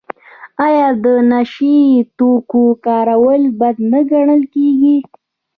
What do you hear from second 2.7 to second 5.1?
کارول بد نه ګڼل کیږي؟